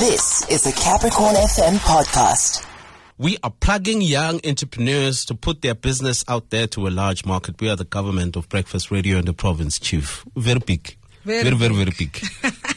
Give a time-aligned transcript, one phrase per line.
[0.00, 2.66] This is a Capricorn FM podcast.
[3.18, 7.60] We are plugging young entrepreneurs to put their business out there to a large market.
[7.60, 10.24] We are the government of breakfast radio in the province, Chief.
[10.36, 10.96] Very big.
[11.24, 12.16] Very very, very, very big.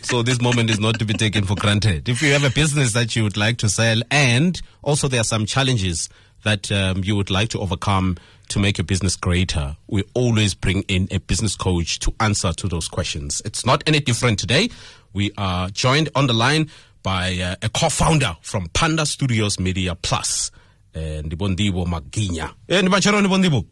[0.00, 2.08] so this moment is not to be taken for granted.
[2.08, 5.24] If you have a business that you would like to sell, and also there are
[5.24, 6.08] some challenges
[6.44, 8.16] that um, you would like to overcome
[8.50, 12.68] to make your business greater, we always bring in a business coach to answer to
[12.68, 13.42] those questions.
[13.44, 14.70] It's not any different today.
[15.12, 16.70] We are joined on the line
[17.08, 20.50] by uh, a co-founder from Phanda Studios Media Plus,
[20.94, 22.50] uh, Ndibondibo Maginya.
[22.68, 23.64] Eh, Ndibachero Ndibondibo.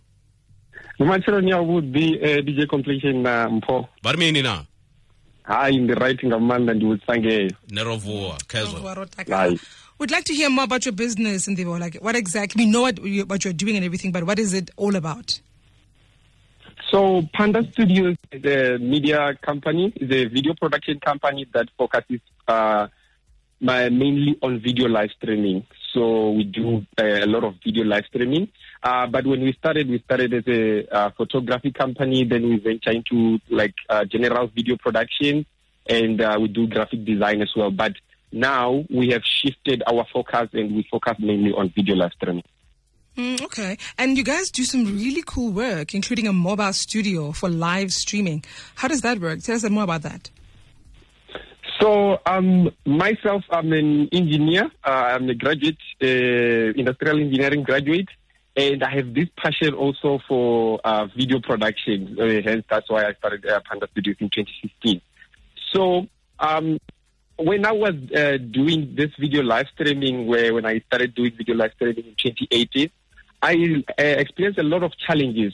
[0.99, 4.65] nomatshelo ya would be uh, dj Complexion na mpho Barimini na.
[5.43, 8.81] hayi ndi-right ngamanda ndiwutsangeyo Nerovoa, Kezwa.
[8.81, 9.45] Warotaka.
[9.49, 9.61] Right.
[9.99, 11.79] We'd like to hear more about your business, Nvivho.
[11.79, 12.65] Like, what exactly?
[12.65, 15.41] We know what, you, what you're doing and everything, but what is it all about?
[16.91, 22.87] so phanda studios is a media company is a video production company that focuses uh,
[23.61, 28.05] my, mainly on video live streaming so we do uh, a lot of video live
[28.07, 28.49] streaming
[28.83, 32.91] uh, but when we started we started as a uh, photography company then we venture
[32.91, 35.47] into like uh, general video production
[35.89, 37.93] and uh, we do graphic design as well but
[38.33, 42.45] now we have shifted our focus and we focus mainly on video live streaming
[43.17, 43.79] Mm, okay.
[43.97, 48.45] And you guys do some really cool work, including a mobile studio for live streaming.
[48.75, 49.41] How does that work?
[49.41, 50.29] Tell us more about that.
[51.81, 54.71] So, um, myself, I'm an engineer.
[54.85, 58.09] Uh, I'm a graduate, uh, industrial engineering graduate,
[58.57, 62.17] and I have this passion also for uh, video production.
[62.19, 65.01] Uh, hence, that's why I started uh, Phanda Studios in 2016.
[65.75, 66.07] So,
[66.39, 66.79] um,
[67.39, 71.57] when I was uh, doing this video live streaming, where when I started doing video
[71.57, 72.91] live streaming in 2018,
[73.43, 75.53] I experienced a lot of challenges.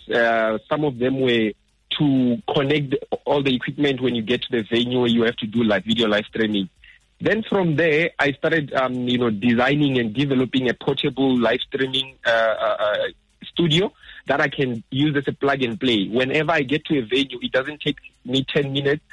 [0.68, 1.52] Some of them were
[1.98, 5.62] to connect all the equipment when you get to the venue you have to do
[5.64, 6.68] like video live streaming.
[7.20, 12.16] Then from there, I started, um, you know, designing and developing a portable live streaming
[12.26, 12.96] uh, uh, uh,
[13.44, 13.92] studio
[14.26, 16.08] that I can use as a plug and play.
[16.08, 19.04] Whenever I get to a venue, it doesn't take me 10 minutes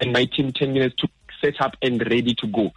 [0.00, 1.08] and my team 10 minutes to
[1.40, 2.72] set up and ready to go.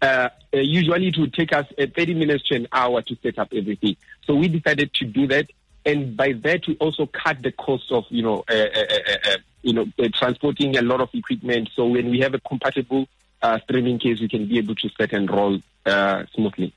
[0.00, 3.38] Uh, uh, usually it would take us uh, 30 minutes to an hour to set
[3.38, 3.96] up everything.
[4.24, 5.50] So we decided to do that.
[5.84, 9.36] And by that, we also cut the cost of, you know, uh, uh, uh, uh,
[9.62, 11.70] you know, uh, transporting a lot of equipment.
[11.74, 13.08] So when we have a compatible
[13.42, 16.74] uh, streaming case, we can be able to set and roll uh, smoothly.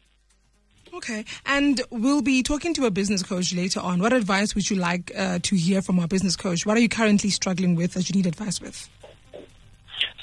[0.94, 1.26] Okay.
[1.46, 4.00] And we'll be talking to a business coach later on.
[4.02, 6.66] What advice would you like uh, to hear from our business coach?
[6.66, 8.90] What are you currently struggling with that you need advice with?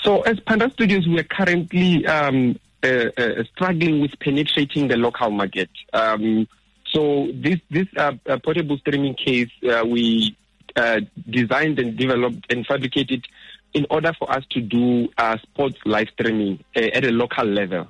[0.02, 5.30] So as Phanda Studios, we are currently um, uh, uh, struggling with penetrating the local
[5.30, 5.70] market.
[5.92, 6.46] Um,
[6.92, 10.36] so this this uh, uh, portable streaming case uh, we
[10.76, 13.26] uh, designed and developed and fabricated
[13.74, 17.88] in order for us to do uh, sports live streaming uh, at a local level.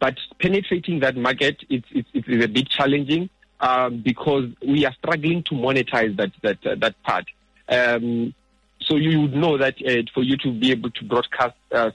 [0.00, 3.30] But penetrating that market it's it's, it's a bit challenging
[3.60, 7.26] um, because we are struggling to monetize that that that part.
[7.68, 8.34] Um,
[8.80, 9.76] so you would know that
[10.12, 11.54] for you to be able to broadcast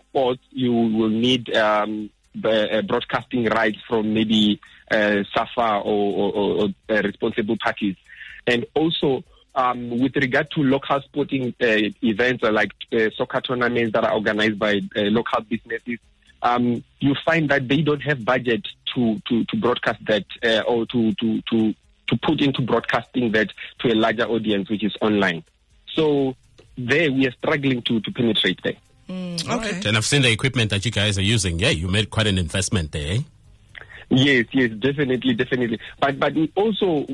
[0.10, 2.10] sports, you will need um,
[2.44, 4.60] uh, broadcasting rights from maybe
[4.92, 7.96] uh, SAFA or, or, or, uh, responsible parties.
[8.46, 9.24] And also,
[9.56, 14.60] um, with regard to local sporting uh, events like uh, soccer tournaments that are organized
[14.60, 16.00] by uh, local businesses,
[16.42, 20.26] um, you find that they don't have budget to, to, to broadcast that
[20.68, 21.74] or to, to, to,
[22.08, 25.44] to put into broadcasting that to a larger audience, which is online.
[25.94, 26.36] So
[26.78, 28.76] there we are struggling to, to penetrate there.
[29.10, 29.82] Okay.
[29.86, 31.60] And I've seen the equipment that you guys are using.
[31.60, 33.16] Yeah, you made quite an investment there.
[33.16, 33.20] eh?
[34.10, 35.80] Yes, yes, definitely, definitely.
[36.00, 37.06] But but also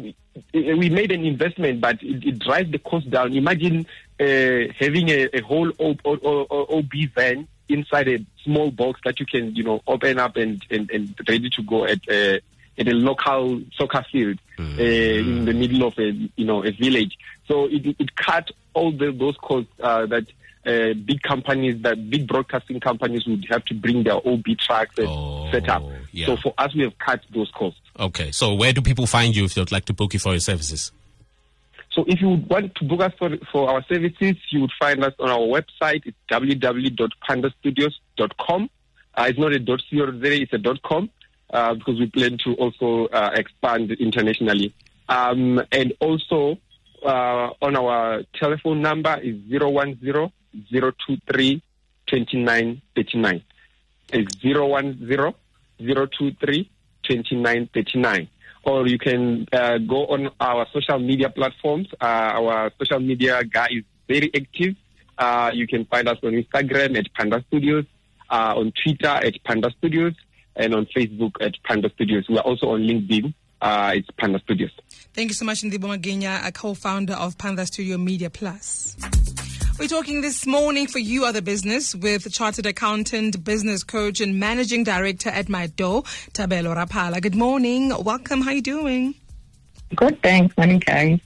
[0.53, 3.33] we, made an investment, but it, it drives the cost down.
[3.33, 3.87] Imagine
[4.19, 9.19] uh, having a, a whole o, o, o, OB van inside a small box that
[9.19, 12.37] you can you know open up and and, and ready to go at uh,
[12.77, 17.17] at a local soccer field uh, in the middle of a you know a village.
[17.47, 20.25] So it it cut all the, those costs uh, that.
[20.65, 25.07] Uh, big companies, that big broadcasting companies would have to bring their OB tracks and
[25.07, 25.83] Oh, set up.
[26.13, 26.27] yeah.
[26.27, 27.81] So for us, we have cut those costs.
[27.99, 30.39] Okay, so where do people find you if they'd like to book you for your
[30.39, 30.91] services?
[31.91, 35.03] So if you would want to book us for, for our services, you would find
[35.03, 36.03] us on our website.
[36.05, 38.69] It's www.pandastudios.com.
[39.15, 41.07] Uh, it's not a dot .co it's a dot .com
[41.51, 44.73] uh, because we plan to also uh, expand internationally.
[45.09, 46.57] Um, and also
[47.05, 49.99] uh, on our telephone number is 010
[50.71, 51.61] 023
[52.07, 53.43] 2939.
[54.11, 55.33] It's 010
[55.79, 56.69] 023
[57.03, 58.29] 2939.
[58.65, 61.87] Or you can uh, go on our social media platforms.
[61.99, 64.75] Uh, our social media guy is very active.
[65.17, 67.85] Uh, you can find us on Instagram at Phanda Studios,
[68.29, 70.13] uh, on Twitter at Phanda Studios,
[70.55, 72.25] and on Facebook at Phanda Studios.
[72.29, 73.33] We are also on LinkedIn.
[73.61, 74.71] Uh, it's Phanda Studios.
[75.13, 78.95] Thank you so much, Nvivho Maginya, a co-founder of Phanda Studio Media Plus.
[79.79, 84.39] We're talking this morning for You Are The Business with chartered accountant, business coach, and
[84.39, 87.19] managing director at MyDough, Thabelo Raphala.
[87.19, 87.91] Good morning.
[88.03, 88.41] Welcome.
[88.41, 89.15] How are you doing?
[89.95, 90.55] Good, thanks.
[90.57, 91.19] Morning, guys.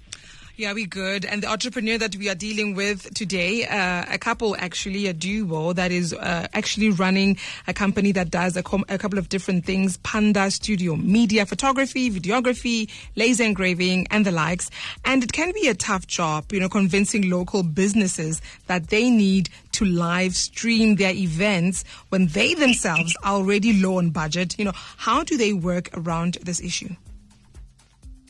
[0.59, 1.24] Yeah, we good.
[1.24, 5.71] And the entrepreneur that we are dealing with today, uh, a couple actually, a duo
[5.74, 7.38] that is uh, actually running
[7.68, 12.09] a company that does a, com- a, couple of different things Phanda Studio, media, photography,
[12.09, 14.71] videography, laser engraving, and the likes.
[15.06, 19.50] And it can be a tough job, you know, convincing local businesses that they need
[19.74, 24.57] to live stream their events when they themselves are already low on budget.
[24.57, 26.95] You know, how do they work around this issue?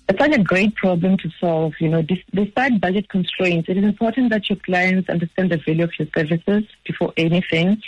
[0.10, 1.74] It's such a great problem to solve.
[1.80, 5.92] You know, despite budget constraints, it is important that your clients understand the value of
[6.00, 7.82] your services before anything.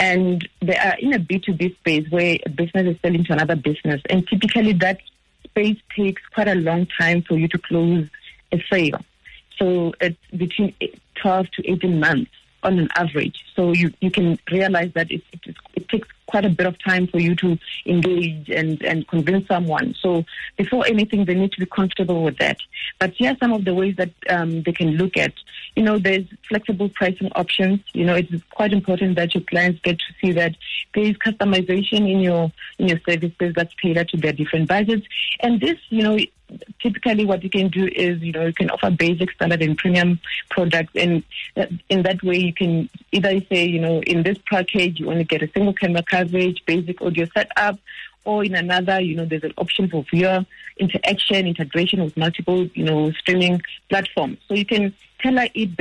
[0.00, 4.00] And they are in a B2B space where a business is selling to another business.
[4.10, 5.00] And typically that
[5.44, 8.08] space takes quite a long time for you to close
[8.50, 9.00] a sale.
[9.58, 10.74] So it's between
[11.16, 12.30] 12 to 18 months
[12.62, 13.44] on an average.
[13.54, 15.69] So you, you can realize that it's, it, it takes
[16.30, 19.94] quite a bit of time for you to engage and, and convince someone.
[20.00, 20.24] So
[20.56, 22.58] before anything, they need to be comfortable with that.
[22.98, 25.32] But here are some of the ways that um, they can look at.
[25.76, 27.80] You know, there's flexible pricing options.
[27.92, 30.56] You know, it's quite important that your clients get to see that
[30.94, 35.06] there is customization in your in your services that's tailored to their different budgets.
[35.40, 36.18] And this, you know,
[36.80, 40.20] typically what you can do is, you know, you can offer basic, standard, and premium
[40.50, 40.92] products.
[40.96, 41.22] And
[41.88, 45.42] in that way, you can either say, you know, in this package, you only get
[45.42, 47.78] a single camera coverage, basic audio setup,
[48.24, 50.44] or in another, you know, there's an option for viewer
[50.78, 54.38] interaction, integration with multiple, you know, streaming platforms.
[54.48, 55.76] So you can tailor it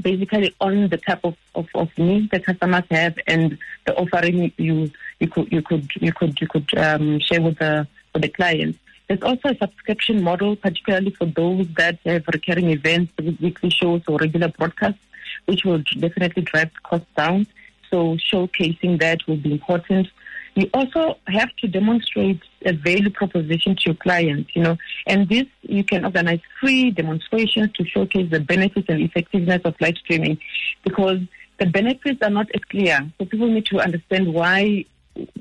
[0.00, 4.90] basically on the type of, of, of needs the customers have and the offering you
[5.18, 8.78] you could you could you could you could um, share with the with the clients.
[9.08, 14.18] There's also a subscription model, particularly for those that have recurring events, weekly shows, or
[14.18, 15.00] regular broadcasts,
[15.46, 17.46] which will definitely drive costs down.
[17.90, 20.08] So showcasing that will be important.
[20.54, 24.76] You also have to demonstrate a value proposition to your clients, you know,
[25.06, 29.96] and this you can organize free demonstrations to showcase the benefits and effectiveness of live
[29.98, 30.38] streaming
[30.82, 31.20] because
[31.58, 32.98] the benefits are not as clear.
[33.18, 34.84] So people need to understand why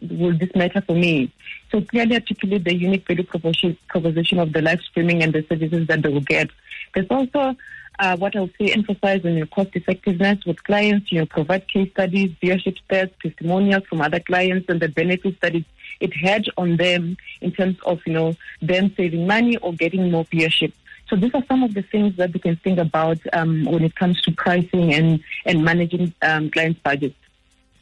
[0.01, 1.31] will this matter for me?
[1.71, 6.01] So clearly articulate the unique value proposition, of the live streaming and the services that
[6.01, 6.50] they will get.
[6.94, 7.56] There's also
[8.00, 11.68] uh, what I would say emphasize on your cost effectiveness with clients, you know, provide
[11.68, 15.65] case studies, viewership stats, testimonials from other clients and the benefits that it,
[16.00, 20.25] it had on them in terms of, you know, them saving money or getting more
[20.25, 20.73] viewership.
[21.09, 23.95] So these are some of the things that we can think about um, when it
[23.95, 27.15] comes to pricing and, and managing um, clients' budgets.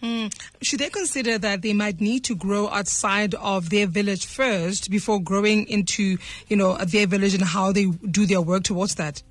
[0.06, 0.32] Mm.
[0.62, 5.20] Should they consider that they might need to grow outside of their village first before
[5.20, 9.24] growing into, you know, their village and how they do their work towards that?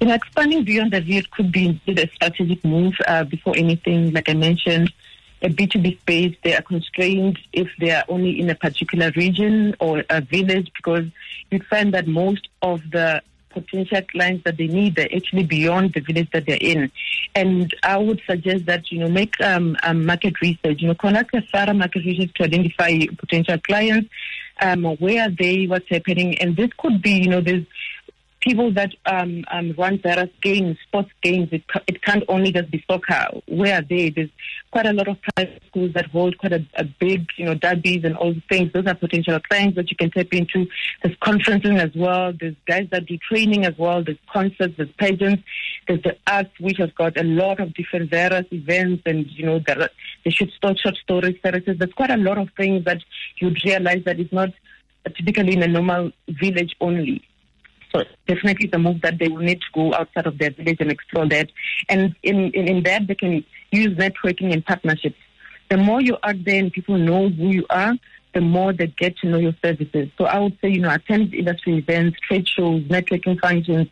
[0.00, 4.12] You know, expanding beyond the village could be a strategic move uh, before anything.
[4.12, 4.92] Like I mentioned,
[5.42, 10.04] a B2B space, they are constrained if they are only in a particular region or
[10.08, 11.06] a village because
[11.50, 13.20] you find that most of the
[13.52, 16.90] potential clients that they need are actually beyond the village that they're in.
[17.34, 21.34] And I would suggest that, you know, make um, um, market research, you know, conduct
[21.34, 24.08] a thorough market research to identify potential clients,
[24.60, 26.38] um, where are they, what's happening.
[26.38, 27.64] And this could be, you know, there's
[28.42, 31.48] people that um, um, run various games, sports games.
[31.52, 33.26] It, it can't only just be soccer.
[33.46, 34.10] Where are they?
[34.10, 34.30] There's
[34.70, 38.04] quite a lot of private schools that hold quite a, a big, you know, derbies
[38.04, 38.72] and all the things.
[38.72, 40.66] Those are potential clients that you can tap into.
[41.02, 42.32] There's conferencing as well.
[42.38, 44.02] There's guys that do training as well.
[44.02, 44.74] There's concerts.
[44.76, 45.42] There's pageants.
[45.86, 49.60] There's the arts, which has got a lot of different various events, and you know,
[49.60, 49.90] the,
[50.24, 51.76] they should start short story services.
[51.78, 53.02] There's quite a lot of things that
[53.40, 54.50] you'd realize that it's not
[55.16, 57.22] typically in a normal village only.
[57.94, 60.78] So definitely it's a move that they will need to go outside of their village
[60.80, 61.50] and explore that.
[61.88, 65.16] And in, in, in that, they can use networking and partnerships.
[65.70, 67.94] The more you are there and people know who you are,
[68.34, 70.08] the more they get to know your services.
[70.16, 73.88] So I would say, you know, attend industry events, trade shows, networking functions,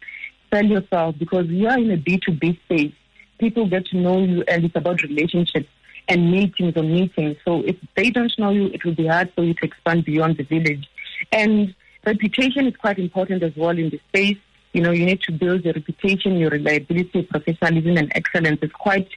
[0.53, 2.93] sell yourself because you are in a B2B space.
[3.39, 5.69] People get to know you and it's about relationships
[6.09, 7.37] and meetings or meetings.
[7.45, 10.39] So if they don't know you, it will be hard for you to expand beyond
[10.39, 10.89] the village.
[11.33, 14.39] And Reputation is quite important as well in the space.
[14.73, 18.61] You know, you need to build your reputation, your reliability, professionalism, and excellence.
[18.63, 19.09] It's quite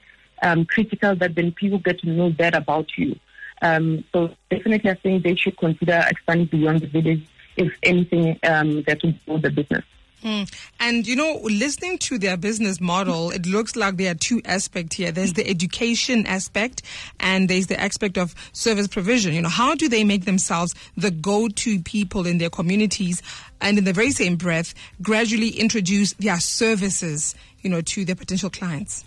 [0.41, 3.17] um, critical that then people get to know that about you.
[3.61, 7.25] Um, so definitely, I think they should consider expanding beyond the village
[7.55, 9.85] if anything um, that will grow the business.
[10.23, 10.51] Mm.
[10.79, 14.95] And you know, listening to their business model, it looks like there are two aspects
[14.95, 15.11] here.
[15.11, 16.81] There's the education aspect
[17.19, 19.33] and there's the aspect of service provision.
[19.33, 23.21] You know, how do they make themselves the go-to people in their communities
[23.59, 28.49] and in the very same breath gradually introduce their services, you know, to their potential
[28.49, 29.03] clients?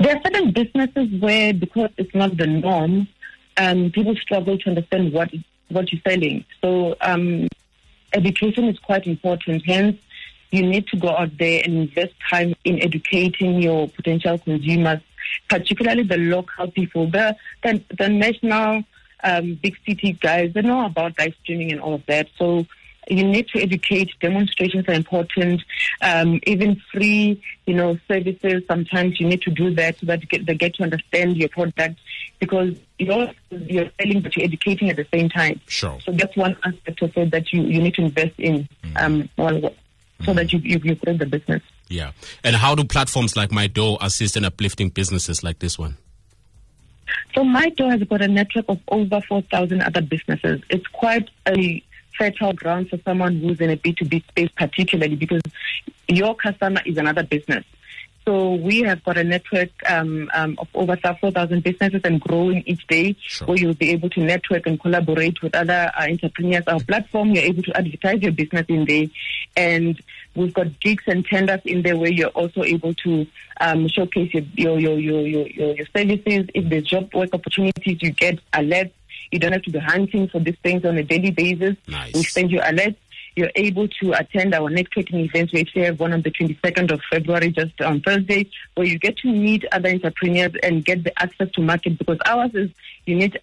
[0.00, 3.08] There are certain businesses where, because it's not the norm,
[3.58, 5.30] um, people struggle to understand what
[5.70, 6.46] what you're selling.
[6.62, 7.46] So um,
[8.12, 9.64] education is quite important.
[9.64, 9.96] Hence,
[10.50, 15.00] you need to go out there and invest time in educating your potential consumers,
[15.48, 17.10] particularly the local people.
[17.10, 18.84] The the, the national
[19.22, 22.28] um, big city guys, they know about live streaming and all of that.
[22.38, 22.66] So
[23.08, 24.10] you need to educate.
[24.20, 25.62] Demonstrations are important.
[26.00, 28.62] Um, even free, you know, services.
[28.68, 31.98] Sometimes you need to do that so that they get to understand your product
[32.38, 35.60] because you're you're selling but you're educating at the same time.
[35.66, 35.98] Sure.
[36.04, 38.68] So that's one aspect of it that you, you need to invest in.
[38.96, 39.74] Um, well,
[40.24, 41.62] so that you, you you grow the business.
[41.88, 42.12] Yeah.
[42.44, 45.96] And how do platforms like MyDough assist in uplifting businesses like this one?
[47.34, 50.60] So MyDough has got a network of over 4,000 other businesses.
[50.68, 51.82] It's quite a
[52.18, 55.42] fertile ground for someone who's in a B2B space, particularly because
[56.08, 57.64] your customer is another business.
[58.28, 62.86] So we have got a network um, um, of over 4,000 businesses and growing each
[62.86, 63.48] day Sure.
[63.48, 66.64] where you'll be able to network and collaborate with other uh, entrepreneurs.
[66.66, 69.06] Our platform, you're able to advertise your business in there.
[69.56, 69.98] And
[70.34, 73.26] we've got gigs and tenders in there where you're also able to
[73.62, 76.50] um, showcase your, your, your, your, your, your, services.
[76.54, 78.92] If there's job work opportunities, you get alerts.
[79.32, 81.76] You don't have to be hunting for these things on a daily basis.
[81.86, 82.12] Nice.
[82.12, 82.96] We send you alerts
[83.38, 85.52] you're able to attend our networking events.
[85.52, 89.16] We actually have one on the 22nd of February, just on Thursday, where you get
[89.18, 92.70] to meet other entrepreneurs and get the access to market because ours is
[93.06, 93.40] you need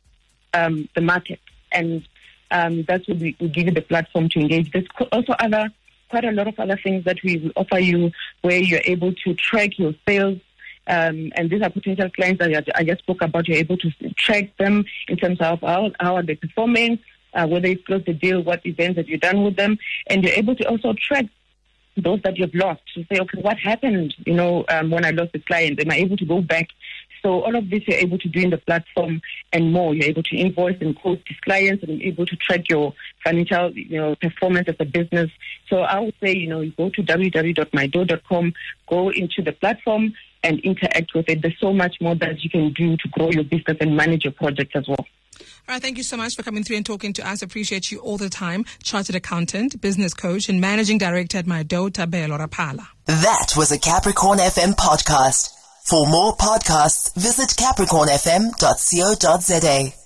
[0.54, 1.40] um, the market,
[1.72, 2.06] and
[2.52, 4.72] um, that's what we, we give you the platform to engage.
[4.72, 5.70] There's also other
[6.10, 8.12] quite a lot of other things that we offer you
[8.42, 10.40] where you're able to track your sales.
[10.88, 13.48] Um, and these are potential clients that I- I just spoke about.
[13.48, 17.00] You're able to track them in terms of how, how are they performing,
[17.36, 19.78] uh, whether you've closed the deal, what events have you done with them,
[20.08, 21.26] and you're able to also track
[21.98, 25.32] those that you've lost to say, okay, what happened, you know, um, when I lost
[25.34, 25.80] the client?
[25.80, 26.68] Am I able to go back?
[27.22, 29.96] So all of this you're able to do in the platform and more.
[29.96, 33.72] You're able to invoice and quote these clients and you're able to track your financial,
[33.72, 35.32] you know, performance as a business.
[35.68, 38.54] So I would say, you know, you go to www.mydough.com,
[38.88, 40.14] go into the platform
[40.44, 41.42] and interact with it.
[41.42, 44.34] There's so much more that you can do to grow your business and manage your
[44.34, 45.08] projects as well.
[45.68, 47.42] All right, thank you so much for coming through and talking to us.
[47.42, 48.66] Appreciate you all the time.
[48.84, 52.86] Chartered accountant, business coach, and managing director at MyDough, Thabelo Raphala.
[53.06, 55.54] That was a Capricorn FM podcast.
[55.86, 60.05] For more podcasts, visit capricornfm.co.za.